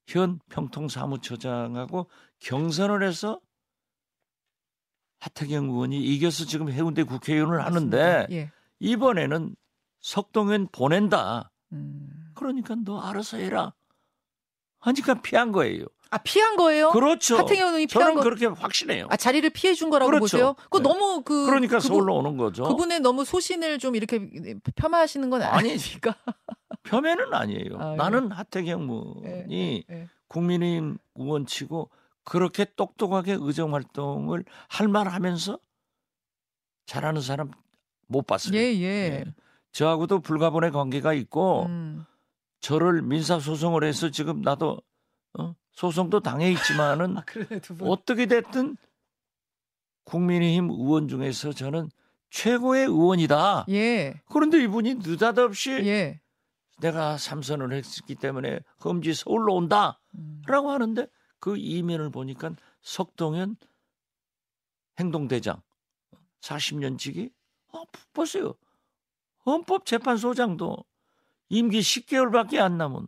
현 0.07 0.39
평통사무처장하고 0.49 2.09
경선을 2.39 3.03
해서 3.03 3.39
하태경 5.29 5.65
의원이 5.71 5.97
이겨서 6.03 6.45
지금 6.45 6.69
해운대 6.71 7.01
국회의원을 7.03 7.65
하는데 7.65 7.97
맞습니다. 7.97 8.31
예. 8.31 8.51
이번에는 8.79 9.55
석동현 10.01 10.67
보낸다. 10.71 11.51
음. 11.73 12.09
그러니까 12.35 12.75
너 12.85 12.99
알아서 13.01 13.37
해라. 13.37 13.73
하니까 14.79 15.21
피한 15.23 15.51
거예요. 15.51 15.85
아 16.11 16.19
피한 16.19 16.55
거예요? 16.57 16.91
그렇죠. 16.91 17.37
하태경 17.37 17.69
의원이 17.69 17.87
피한 17.87 18.03
저는 18.09 18.15
거. 18.17 18.21
그렇게 18.23 18.45
확신해요. 18.45 19.07
아 19.09 19.17
자리를 19.17 19.49
피해 19.49 19.73
준 19.73 19.89
거라고 19.89 20.11
그렇죠. 20.11 20.21
보세요? 20.21 20.55
그거 20.65 20.77
네. 20.77 20.83
너무 20.83 21.23
그 21.23 21.45
그러니까 21.47 21.77
그분- 21.79 21.87
서울로 21.87 22.15
오는 22.17 22.37
거죠. 22.37 22.63
그분의 22.65 22.99
너무 22.99 23.25
소신을 23.25 23.79
좀 23.79 23.95
이렇게 23.95 24.29
폄하하시는 24.75 25.27
건 25.31 25.41
아니. 25.41 25.71
아니니까. 25.71 26.15
폄훼는 26.83 27.33
아니에요. 27.33 27.79
아, 27.79 27.93
예. 27.93 27.95
나는 27.95 28.31
하태경 28.31 28.81
의원이 29.23 29.85
예. 29.89 30.07
국민의힘 30.27 30.99
의원치고 31.15 31.89
그렇게 32.25 32.65
똑똑하게 32.75 33.37
의정 33.39 33.73
활동을 33.73 34.43
할 34.67 34.87
만하면서 34.87 35.59
잘하는 36.87 37.21
사람 37.21 37.51
못 38.07 38.25
봤어요. 38.27 38.57
예, 38.57 38.61
예. 38.81 39.25
저하고도 39.71 40.19
불가분의 40.19 40.71
관계가 40.71 41.13
있고 41.13 41.65
음. 41.67 42.05
저를 42.59 43.01
민사 43.01 43.39
소송을 43.39 43.83
해서 43.83 44.09
지금 44.09 44.41
나도 44.41 44.81
어? 45.37 45.55
소송도 45.71 46.21
당해 46.21 46.51
있지만은 46.51 47.17
아, 47.17 47.23
분. 47.77 47.87
어떻게 47.89 48.25
됐든 48.25 48.77
국민의힘 50.05 50.69
의원 50.69 51.07
중에서 51.07 51.53
저는 51.53 51.89
최고의 52.29 52.85
의원이다. 52.85 53.65
예. 53.69 54.21
그런데 54.31 54.61
이분이 54.63 54.95
느닷없이 54.95 55.71
예. 55.71 56.21
내가 56.79 57.17
삼선을 57.17 57.71
했기 57.73 58.15
때문에 58.15 58.59
험지 58.83 59.13
서울로 59.13 59.55
온다라고 59.55 59.97
음. 60.15 60.67
하는데 60.67 61.07
그 61.45 61.57
이면을 61.57 62.09
보니까 62.09 62.55
석동현 62.81 63.55
행동대장 64.99 65.61
40년직이 66.41 67.31
아, 67.71 67.83
보세요. 68.13 68.55
헌법재판소장도 69.45 70.83
임기 71.49 71.81
10개월밖에 71.81 72.57
안 72.57 72.79
남은? 72.79 73.05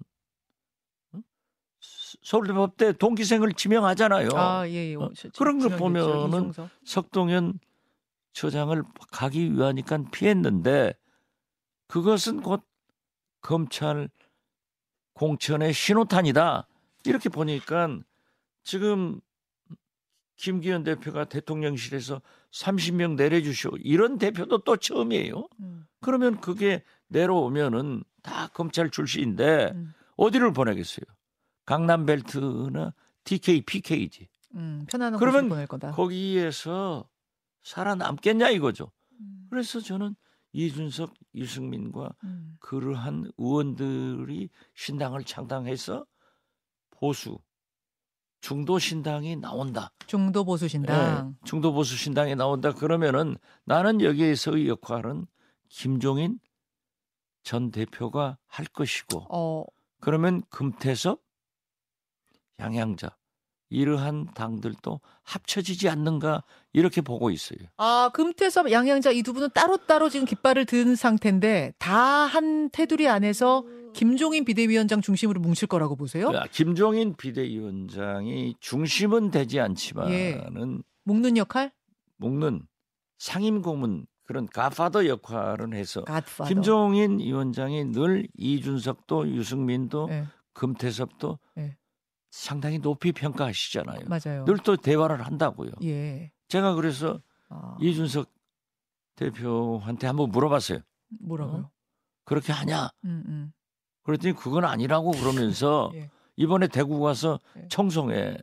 서- 1.13 2.17
서울대법대 2.21 2.93
동기생을 3.00 3.54
지명하잖아요. 3.54 4.30
아, 4.36 4.67
예, 4.69 4.91
예. 4.91 4.95
어, 4.95 5.10
그런 5.36 5.58
거 5.58 5.69
지명됐죠. 5.76 5.80
보면은. 5.80 6.54
석동현 6.86 7.60
처장을 8.34 8.84
가기 9.12 9.54
위하니까 9.54 10.04
피했는데 10.12 10.93
그것은 11.88 12.41
곧 12.43 12.63
검찰 13.41 14.12
공천의 15.13 15.73
신호탄이다. 15.73 16.67
이렇게 17.06 17.30
보니까 17.30 17.97
지금 18.67 19.21
김기현 20.36 20.84
대표가 20.84 21.23
대통령실에서 21.23 22.21
30명 22.51 23.15
내려주시오. 23.15 23.77
이런 23.80 24.17
대표도 24.17 24.65
또 24.65 24.75
처음이에요. 24.75 25.47
음, 25.62 25.88
그러면 26.01 26.41
그게 26.41 26.84
내려오면은 27.08 28.03
다 28.21 28.47
검찰 28.49 28.89
출신인데 28.89 29.71
음, 29.73 29.93
어디를 30.17 30.51
보내겠어요? 30.51 31.06
강남 31.65 32.06
벨트나 32.06 32.93
TK, 33.23 33.62
PK지. 33.62 34.27
음, 34.56 34.86
편안한 34.89 35.17
그러면 35.17 35.47
보낼 35.47 35.65
거다. 35.65 35.91
거기에서 35.93 37.10
살아남겠냐 37.63 38.49
이거죠. 38.49 38.91
음, 39.21 39.47
그래서 39.49 39.80
저는 39.80 40.13
이준석, 40.51 41.13
유승민과 41.36 42.15
음, 42.25 42.58
그러한 42.60 43.32
의원들이 43.38 44.49
신당을 44.75 45.23
창당해서 45.23 46.06
보수 46.91 47.39
중도 48.48 48.80
신당이 48.80 49.36
나온다. 49.36 49.92
중도 50.06 50.46
보수 50.46 50.70
신당. 50.70 51.36
예, 51.36 51.46
중도 51.46 51.74
보수 51.74 51.98
신당이 51.98 52.36
나온다. 52.36 52.72
그러면은 52.72 53.36
나는 53.66 54.00
여기에서의 54.00 54.70
역할은 54.70 55.28
김종인 55.68 56.40
전 57.44 57.72
대표가 57.72 58.38
할 58.46 58.66
것이고 58.68 59.26
어, 59.30 59.66
그러면 60.00 60.44
금태섭, 60.50 61.22
양양자 62.58 63.18
이러한 63.69 64.27
당들도 64.34 64.99
합쳐지지 65.23 65.89
않는가 65.89 66.43
이렇게 66.73 67.01
보고 67.01 67.30
있어요. 67.30 67.60
아, 67.77 68.10
금태섭, 68.13 68.71
양양자 68.71 69.12
이 69.12 69.23
두 69.23 69.34
분은 69.34 69.49
따로 69.53 69.77
따로 69.77 70.10
지금 70.10 70.25
깃발을 70.25 70.65
든 70.65 70.95
상태인데 70.95 71.73
다 71.80 72.25
한 72.27 72.69
테두리 72.71 73.08
안에서 73.08 73.63
김종인 73.93 74.45
비대위원장 74.45 75.01
중심으로 75.01 75.39
뭉칠 75.41 75.67
거라고 75.67 75.95
보세요? 75.95 76.32
야, 76.34 76.43
김종인 76.51 77.15
비대위원장이 77.15 78.56
중심은 78.60 79.32
되지 79.32 79.58
예. 79.58 79.62
않지만은 79.62 80.84
묶는 81.03 81.38
역할? 81.38 81.71
묶는 82.17 82.63
상임 83.17 83.62
고문 83.62 84.06
그런 84.23 84.45
가파더 84.47 85.08
역할은 85.08 85.73
해서 85.73 86.03
갓파더. 86.03 86.45
김종인 86.49 87.19
위원장이 87.19 87.86
늘 87.93 88.27
이준석도 88.38 89.30
유승민도 89.30 90.08
예, 90.12 90.25
금태섭도 90.53 91.39
예. 91.60 91.77
상당히 92.38 92.78
높이 92.80 93.12
평가하시잖아요. 93.12 94.02
맞아요. 94.08 94.45
늘 94.45 94.58
또 94.63 94.78
대화를 94.78 95.26
한다고요. 95.26 95.71
예. 95.84 96.32
제가 96.50 96.76
그래서 96.76 97.19
아, 97.50 97.76
이준석 97.82 98.30
대표한테 99.15 100.06
한번 100.06 100.30
물어봤어요. 100.30 100.80
뭐라고요? 101.21 101.71
그렇게 102.26 102.54
하냐? 102.54 102.89
음, 103.06 103.23
음. 103.28 103.54
그랬더니 104.04 104.36
그건 104.36 104.65
아니라고 104.65 105.12
그러면서 105.12 105.91
예. 105.95 106.10
이번에 106.36 106.67
대구 106.67 107.00
가서 107.00 107.39
예. 107.58 107.67
청송에서 107.69 108.38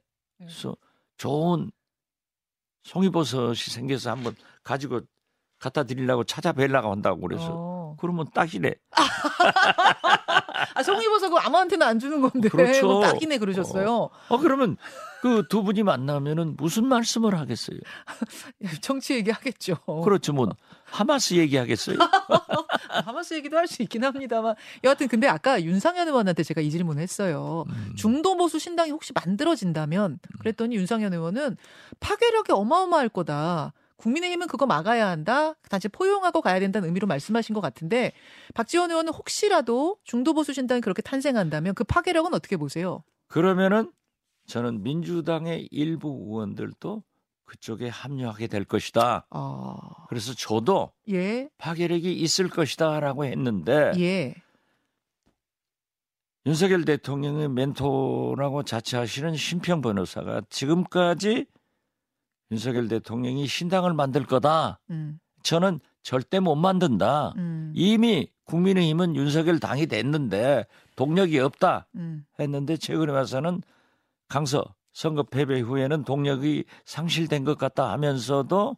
좋은 1.17 1.71
송이버섯이 2.83 3.55
생겨서 3.55 4.11
한번 4.11 4.35
가지고 4.65 5.03
갖다 5.59 5.85
드리려고 5.85 6.25
찾아뵈려고 6.25 6.91
한다고 6.91 7.21
그래서 7.21 7.47
어. 7.53 7.97
그러면 8.01 8.27
딱이래. 8.35 8.75
아, 10.75 10.83
송이버섯 10.83 11.31
그거 11.31 11.41
아무한테나 11.41 11.87
안 11.87 11.99
주는 11.99 12.21
건데. 12.21 12.49
그렇죠. 12.49 12.87
뭐 12.87 13.01
딱이네 13.01 13.39
그러셨어요. 13.39 14.11
어 14.29 14.39
그러면 14.39 14.77
그 15.23 15.45
두 15.49 15.63
분이 15.63 15.83
만나면은 15.85 16.55
무슨 16.59 16.87
말씀을 16.87 17.39
하겠어요? 17.39 17.79
정치 18.83 19.15
얘기 19.15 19.31
하겠죠. 19.31 19.77
그렇죠. 20.05 20.33
뭐 20.35 20.49
하마스 20.85 21.35
얘기하겠어요? 21.35 21.97
아, 22.01 23.01
하마스 23.07 23.33
얘기도 23.35 23.57
할 23.57 23.67
수 23.67 23.83
있긴 23.83 24.05
합니다만. 24.05 24.55
여하튼 24.85 25.09
근데 25.09 25.27
아까 25.27 25.63
윤상현 25.63 26.09
의원한테 26.09 26.43
제가 26.43 26.61
이 26.61 26.71
질문을 26.71 27.03
했어요. 27.03 27.65
음. 27.69 27.95
중도 27.97 28.37
보수 28.37 28.59
신당이 28.59 28.91
혹시 28.91 29.13
만들어진다면 29.15 30.19
그랬더니 30.41 30.77
윤상현 30.77 31.13
의원은 31.15 31.57
파괴력이 32.01 32.53
어마어마할 32.53 33.09
거다. 33.09 33.73
국민의힘은 33.97 34.47
그거 34.49 34.67
막아야 34.67 35.09
한다. 35.09 35.55
단지 35.69 35.89
포용하고 35.89 36.41
가야 36.41 36.61
된다는 36.61 36.89
의미로 36.89 37.07
말씀하신 37.07 37.55
것 37.55 37.61
같은데 37.61 38.13
박지원 38.55 38.91
의원은 38.91 39.13
혹시라도 39.13 39.99
중도 40.05 40.35
보수 40.35 40.53
신당이 40.53 40.81
그렇게 40.81 41.03
탄생한다면 41.03 41.75
그 41.75 41.85
파괴력은 41.85 42.35
어떻게 42.35 42.57
보세요? 42.57 43.05
그러면은 43.29 43.93
저는 44.47 44.83
민주당의 44.83 45.69
일부 45.71 46.09
의원들도 46.09 47.03
그쪽에 47.45 47.89
합류하게 47.89 48.47
될 48.47 48.65
것이다. 48.65 49.27
아, 49.31 49.77
그래서 50.09 50.35
저도 50.35 50.93
예, 51.11 51.49
파괴력이 51.59 52.13
있을 52.13 52.49
것이다라고 52.49 53.27
했는데 53.27 53.93
예, 53.99 54.35
윤석열 56.47 56.85
대통령의 56.85 57.49
멘토라고 57.49 58.65
자처하시는 58.65 59.35
심평 59.37 59.81
변호사가 59.81 60.43
지금까지 60.51 61.47
윤석열 62.55 62.89
대통령이 62.89 63.47
신당을 63.47 63.95
만들 63.95 64.25
거다. 64.25 64.79
음, 64.91 65.19
저는 65.43 65.81
절대 66.03 66.39
못 66.39 66.55
만든다. 66.55 67.35
음, 67.37 67.73
이미 67.75 68.31
국민의힘은 68.45 69.17
윤석열 69.17 69.59
당이 69.59 69.87
됐는데 69.87 70.67
동력이 70.97 71.39
없다 71.41 71.89
음, 71.97 72.25
했는데 72.39 72.77
최근에 72.77 73.13
와서는 73.13 73.63
강서 74.29 74.65
선거 74.93 75.25
패배 75.25 75.61
후에는 75.61 76.05
동력이 76.05 76.65
상실된 76.85 77.45
것 77.45 77.59
같다 77.59 77.91
하면서도 77.93 78.77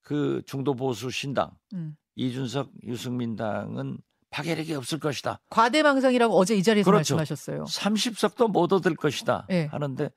그 0.00 0.42
중도 0.46 0.74
보수 0.74 1.10
신당 1.10 1.50
음. 1.74 1.96
이준석 2.16 2.70
유승민 2.84 3.36
당은 3.36 3.98
파괴력이 4.30 4.74
없을 4.74 4.98
것이다. 4.98 5.40
과대망상이라고 5.50 6.34
어제 6.34 6.56
이 6.56 6.62
자리에서 6.62 6.90
그렇죠. 6.90 7.16
말씀하셨어요. 7.16 7.64
30석도 7.64 8.50
못 8.50 8.72
얻을 8.72 8.94
것이다 8.94 9.46
예. 9.50 9.66
하는데 9.66 10.10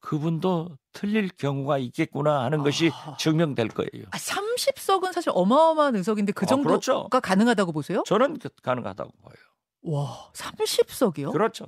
그분도 0.00 0.76
틀릴 0.92 1.28
경우가 1.28 1.78
있겠구나 1.78 2.44
하는 2.44 2.62
것이 2.62 2.90
아. 2.94 3.16
증명될 3.18 3.68
거예요. 3.68 4.04
아, 4.10 4.16
30석은 4.18 5.12
사실 5.12 5.30
어마어마한 5.34 5.96
의석인데 5.96 6.32
그 6.32 6.44
아, 6.44 6.46
정도가 6.46 6.68
그렇죠. 6.78 7.08
가능하다고 7.08 7.72
보세요? 7.72 8.02
저는 8.06 8.38
그- 8.38 8.48
가능하다고 8.62 9.10
봐요. 9.22 9.34
와, 9.82 10.30
30석이요? 10.34 11.32
그렇죠. 11.32 11.66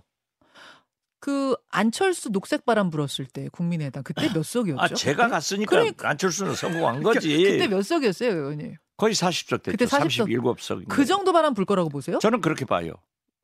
그 1.20 1.56
안철수 1.70 2.30
녹색 2.30 2.64
바람 2.64 2.90
불었을 2.90 3.26
때 3.26 3.48
국민의당 3.50 4.04
그때 4.04 4.28
몇 4.32 4.44
석이었죠? 4.44 4.80
아 4.80 4.86
제가 4.88 5.24
그때? 5.24 5.30
갔으니까 5.32 5.70
그러니까. 5.70 6.08
안철수는 6.10 6.54
성공한 6.54 7.02
거지. 7.02 7.36
그때 7.42 7.66
몇 7.66 7.82
석이었어요, 7.82 8.30
의원님? 8.30 8.76
거의 8.96 9.14
40석 9.14 9.62
됐죠. 9.64 9.72
그때 9.72 9.84
40석. 9.84 10.28
37석. 10.28 10.88
그 10.88 11.04
정도 11.04 11.32
바람 11.32 11.54
불 11.54 11.64
거라고 11.64 11.88
보세요? 11.88 12.18
저는 12.20 12.40
그렇게 12.40 12.64
봐요. 12.64 12.92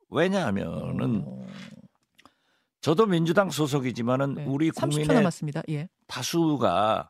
왜냐하면은 0.09 1.23
어, 1.25 1.45
저도 2.85 3.07
민주당 3.07 3.49
소속이지만은 3.49 4.35
네. 4.35 4.45
우리 4.45 4.69
30초 4.69 4.91
국민의 4.91 5.15
남았습니다. 5.15 5.63
예. 5.69 5.89
다수가 6.05 7.09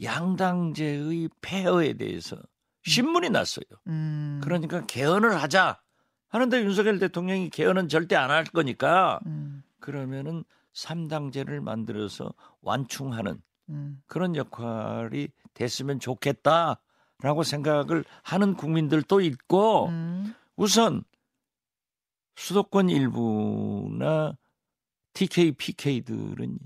양당제의 0.00 1.28
폐허에 1.40 1.94
대해서 1.94 2.36
신문이 2.84 3.28
났어요. 3.30 3.64
음. 3.88 4.40
그러니까 4.40 4.86
개헌을 4.86 5.34
하자 5.42 5.80
하는데 6.28 6.62
윤석열 6.62 7.00
대통령이 7.00 7.50
개헌은 7.50 7.88
절대 7.88 8.14
안 8.14 8.30
할 8.30 8.44
거니까 8.44 9.18
음. 9.26 9.64
그러면은 9.80 10.44
삼당제를 10.74 11.60
만들어서 11.60 12.32
완충하는 12.60 13.42
음. 13.70 14.00
그런 14.06 14.36
역할이 14.36 15.26
됐으면 15.54 15.98
좋겠다라고 15.98 17.42
생각을 17.42 18.04
하는 18.22 18.54
국민들도 18.54 19.22
있고 19.22 19.88
음. 19.88 20.36
우선 20.54 21.02
수도권 22.36 22.90
일부나 22.90 24.36
TK, 25.12 25.52
PK들은 25.52 26.58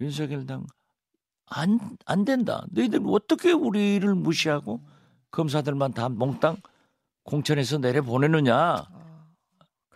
윤석열 0.00 0.46
당 0.46 0.66
안, 1.46 1.96
안 2.06 2.24
된다. 2.24 2.64
너희들 2.70 3.02
어떻게 3.06 3.52
우리를 3.52 4.14
무시하고 4.14 4.80
검사들만 5.30 5.92
다 5.92 6.08
몽땅 6.08 6.56
공천에서 7.24 7.78
내려보내느냐. 7.78 8.54
아, 8.56 8.86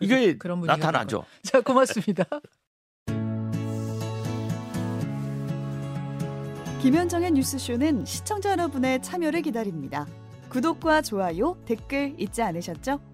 이게 0.00 0.37
나타나죠. 0.66 1.24
자, 1.42 1.60
고맙습니다. 1.60 2.24
김현정의 6.82 7.30
뉴스쇼는 7.30 8.04
시청자 8.04 8.50
여러분의 8.50 9.00
참여를 9.00 9.40
기다립니다. 9.42 10.06
구독과 10.50 11.00
좋아요, 11.00 11.56
댓글 11.64 12.14
잊지 12.18 12.42
않으셨죠? 12.42 13.13